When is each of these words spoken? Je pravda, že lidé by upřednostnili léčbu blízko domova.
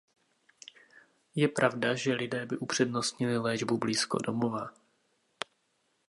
Je 1.35 1.47
pravda, 1.47 1.95
že 1.95 2.13
lidé 2.13 2.45
by 2.45 2.57
upřednostnili 2.57 3.37
léčbu 3.37 3.77
blízko 3.77 4.17
domova. 4.17 4.69